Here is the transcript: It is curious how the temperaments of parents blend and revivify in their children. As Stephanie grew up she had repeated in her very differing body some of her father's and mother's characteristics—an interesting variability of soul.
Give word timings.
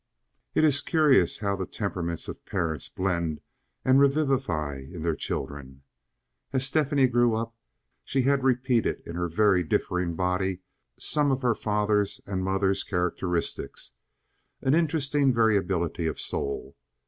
It 0.55 0.63
is 0.63 0.81
curious 0.81 1.41
how 1.41 1.55
the 1.55 1.67
temperaments 1.67 2.27
of 2.27 2.43
parents 2.47 2.89
blend 2.89 3.39
and 3.85 3.99
revivify 3.99 4.77
in 4.77 5.03
their 5.03 5.15
children. 5.15 5.83
As 6.51 6.65
Stephanie 6.65 7.07
grew 7.07 7.35
up 7.35 7.55
she 8.03 8.23
had 8.23 8.43
repeated 8.43 9.03
in 9.05 9.15
her 9.15 9.29
very 9.29 9.61
differing 9.63 10.15
body 10.15 10.61
some 10.97 11.29
of 11.29 11.43
her 11.43 11.53
father's 11.53 12.19
and 12.25 12.43
mother's 12.43 12.83
characteristics—an 12.83 14.73
interesting 14.73 15.31
variability 15.35 16.07
of 16.07 16.19
soul. 16.19 16.75